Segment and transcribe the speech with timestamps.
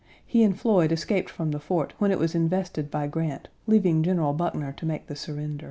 [0.25, 4.33] He and Floyd escaped from the Fort when it was invested by Grant, leaving General
[4.33, 5.59] Buckner to make the surrender.